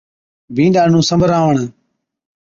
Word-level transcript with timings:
بِينڏا 0.55 0.83
نُون 0.91 1.03
سنبراوَڻ 1.09 1.57